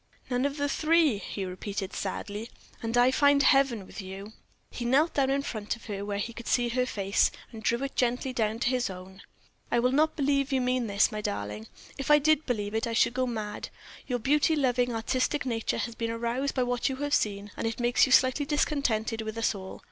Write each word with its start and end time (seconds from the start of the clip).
"None 0.31 0.45
of 0.47 0.57
the 0.57 0.67
three!" 0.67 1.19
he 1.19 1.45
repeated, 1.45 1.93
sadly, 1.93 2.49
"and 2.81 2.97
I 2.97 3.11
find 3.11 3.43
heaven 3.43 3.85
with 3.85 4.01
you." 4.01 4.33
He 4.71 4.83
knelt 4.83 5.13
down 5.13 5.29
in 5.29 5.43
front 5.43 5.75
of 5.75 5.85
her, 5.85 6.03
where 6.03 6.17
he 6.17 6.33
could 6.33 6.47
see 6.47 6.69
her 6.69 6.87
face, 6.87 7.29
and 7.51 7.61
he 7.61 7.69
drew 7.69 7.83
it 7.85 7.95
gently 7.95 8.33
down 8.33 8.57
to 8.61 8.69
his 8.69 8.89
own. 8.89 9.21
"I 9.71 9.77
will 9.77 9.91
not 9.91 10.15
believe 10.15 10.51
you 10.51 10.59
mean 10.59 10.87
this, 10.87 11.11
my 11.11 11.21
darling; 11.21 11.67
if 11.99 12.09
I 12.09 12.17
did 12.17 12.47
believe 12.47 12.73
it 12.73 12.87
I 12.87 12.93
should 12.93 13.13
go 13.13 13.27
mad. 13.27 13.69
Your 14.07 14.17
beauty 14.17 14.55
loving, 14.55 14.91
artistic 14.95 15.45
nature 15.45 15.77
has 15.77 15.93
been 15.93 16.09
aroused 16.09 16.55
by 16.55 16.63
what 16.63 16.89
you 16.89 16.95
have 16.95 17.13
seen, 17.13 17.51
and 17.55 17.67
it 17.67 17.79
makes 17.79 18.07
you 18.07 18.11
slightly 18.11 18.47
discontented 18.47 19.21
with 19.21 19.37
us 19.37 19.53
all. 19.53 19.79